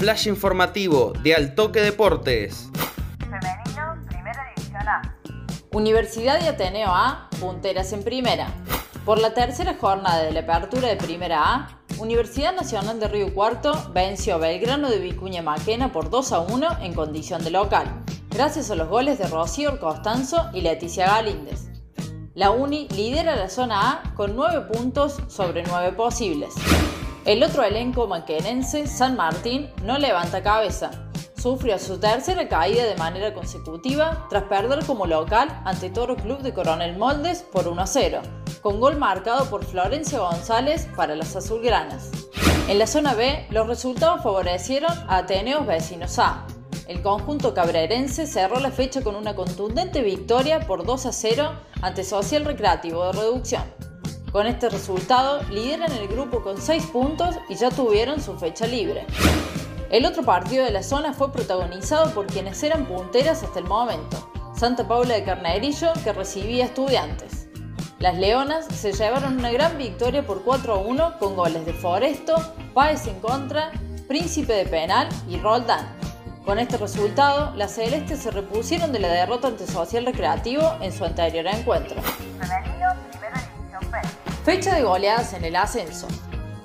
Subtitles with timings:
[0.00, 2.70] flash informativo de Altoque Deportes.
[3.18, 5.18] Femenino, Primera División A.
[5.72, 8.46] Universidad y Ateneo A, punteras en primera.
[9.04, 13.90] Por la tercera jornada de la apertura de Primera A, Universidad Nacional de Río Cuarto
[13.92, 18.70] venció a Belgrano de Vicuña Maquena por 2 a 1 en condición de local, gracias
[18.70, 21.68] a los goles de Rocío Costanzo y Leticia Galíndez.
[22.34, 26.54] La Uni lidera la zona A con 9 puntos sobre 9 posibles.
[27.26, 30.90] El otro elenco maquenense, San Martín, no levanta cabeza.
[31.36, 36.54] Sufrió su tercera caída de manera consecutiva tras perder como local ante Toro Club de
[36.54, 38.22] Coronel Moldes por 1 a 0,
[38.62, 42.10] con gol marcado por Florencia González para las azulgranas.
[42.68, 46.46] En la zona B, los resultados favorecieron a Ateneos Vecinos A.
[46.88, 51.52] El conjunto cabrerense cerró la fecha con una contundente victoria por 2 a 0
[51.82, 53.89] ante Social Recreativo de Reducción.
[54.32, 59.04] Con este resultado, lideran el grupo con 6 puntos y ya tuvieron su fecha libre.
[59.90, 64.30] El otro partido de la zona fue protagonizado por quienes eran punteras hasta el momento,
[64.54, 67.48] Santa Paula de Carnerillo, que recibía estudiantes.
[67.98, 72.36] Las Leonas se llevaron una gran victoria por 4 a 1 con goles de Foresto,
[72.72, 73.72] Páez en contra,
[74.06, 75.88] Príncipe de Penal y Roldán.
[76.44, 81.04] Con este resultado, las celestes se repusieron de la derrota ante Social Recreativo en su
[81.04, 82.00] anterior encuentro.
[84.44, 86.08] Fecha de goleadas en el ascenso.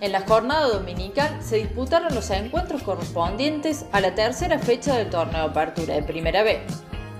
[0.00, 5.46] En la jornada dominical se disputaron los encuentros correspondientes a la tercera fecha del torneo
[5.46, 6.60] Apertura de Primera B.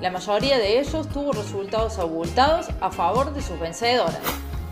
[0.01, 4.21] La mayoría de ellos tuvo resultados abultados a favor de sus vencedoras.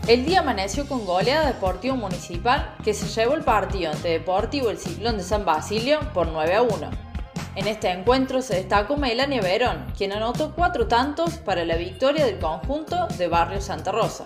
[0.07, 4.77] El día amaneció con goleada Deportivo Municipal que se llevó el partido ante Deportivo El
[4.77, 6.89] Ciclón de San Basilio por 9 a 1.
[7.55, 12.39] En este encuentro se destacó Melania Verón, quien anotó cuatro tantos para la victoria del
[12.39, 14.23] conjunto de Barrio Santa Rosa.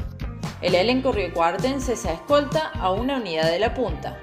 [0.61, 4.17] El elenco riocuartense se escolta a una unidad de la punta.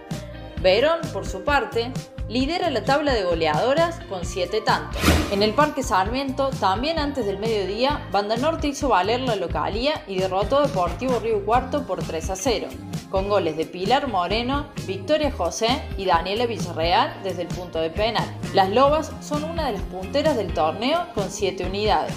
[0.60, 1.92] Verón, por su parte,
[2.28, 5.00] lidera la tabla de goleadoras con 7 tantos.
[5.30, 10.18] En el Parque Sarmiento, también antes del mediodía, Banda Norte hizo valer la localía y
[10.18, 12.68] derrotó a Deportivo Río Cuarto por 3 a 0,
[13.10, 18.26] con goles de Pilar Moreno, Victoria José y Daniela Villarreal desde el punto de penal.
[18.54, 22.14] Las Lobas son una de las punteras del torneo con 7 unidades.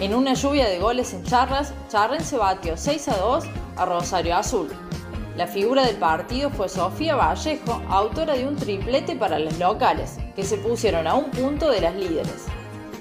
[0.00, 3.44] En una lluvia de goles en Charras, Charren batió 6 a 2
[3.76, 4.70] a Rosario Azul.
[5.36, 10.42] La figura del partido fue Sofía Vallejo, autora de un triplete para los locales, que
[10.42, 12.46] se pusieron a un punto de las líderes.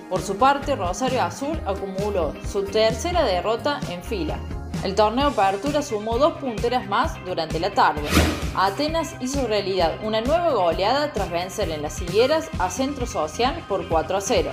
[0.10, 4.40] Por su parte, Rosario Azul acumuló su tercera derrota en fila.
[4.84, 8.08] El torneo Apertura sumó dos punteras más durante la tarde.
[8.56, 13.88] Atenas hizo realidad una nueva goleada tras vencer en las higueras a Centro Social por
[13.88, 14.52] 4 a 0.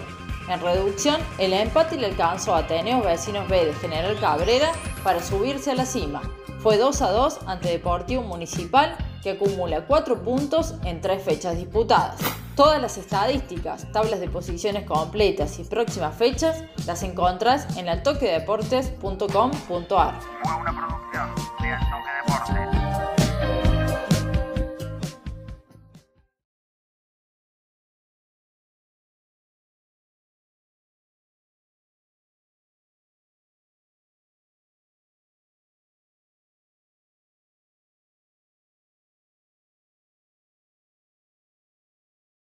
[0.48, 4.72] En reducción, el empate le alcanzó a Ateneos Vecinos B de General Cabrera
[5.04, 6.22] para subirse a la cima.
[6.66, 12.16] Fue 2 a 2 ante Deportivo Municipal, que acumula 4 puntos en 3 fechas disputadas.
[12.56, 20.14] Todas las estadísticas, tablas de posiciones completas y próximas fechas las encontrás en altoquedeportes.com.ar.
[20.60, 21.30] Una producción.